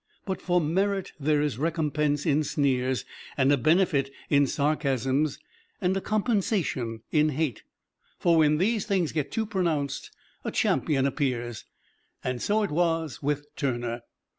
[0.25, 3.05] But for merit there is a recompense in sneers,
[3.37, 5.37] and a benefit in sarcasms,
[5.79, 7.61] and a compensation in hate;
[8.17, 10.09] for when these things get too pronounced
[10.43, 11.65] a champion appears.
[12.23, 14.01] And so it was with Turner.